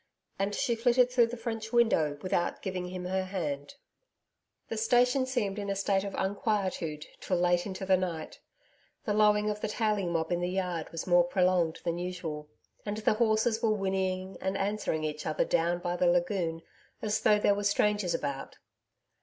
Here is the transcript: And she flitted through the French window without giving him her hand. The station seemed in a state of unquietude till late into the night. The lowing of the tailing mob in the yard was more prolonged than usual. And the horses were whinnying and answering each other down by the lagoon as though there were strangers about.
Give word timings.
And 0.39 0.55
she 0.55 0.73
flitted 0.73 1.11
through 1.11 1.27
the 1.27 1.37
French 1.37 1.71
window 1.71 2.17
without 2.23 2.63
giving 2.63 2.87
him 2.87 3.05
her 3.05 3.25
hand. 3.25 3.75
The 4.67 4.75
station 4.75 5.27
seemed 5.27 5.59
in 5.59 5.69
a 5.69 5.75
state 5.75 6.03
of 6.03 6.15
unquietude 6.17 7.05
till 7.19 7.37
late 7.37 7.67
into 7.67 7.85
the 7.85 7.97
night. 7.97 8.39
The 9.05 9.13
lowing 9.13 9.47
of 9.51 9.61
the 9.61 9.67
tailing 9.67 10.11
mob 10.11 10.31
in 10.31 10.39
the 10.41 10.49
yard 10.49 10.89
was 10.91 11.05
more 11.05 11.25
prolonged 11.25 11.81
than 11.83 11.99
usual. 11.99 12.49
And 12.83 12.97
the 12.97 13.13
horses 13.13 13.61
were 13.61 13.75
whinnying 13.75 14.37
and 14.41 14.57
answering 14.57 15.03
each 15.03 15.27
other 15.27 15.45
down 15.45 15.77
by 15.81 15.95
the 15.97 16.07
lagoon 16.07 16.63
as 17.03 17.21
though 17.21 17.37
there 17.37 17.53
were 17.53 17.63
strangers 17.63 18.15
about. 18.15 18.57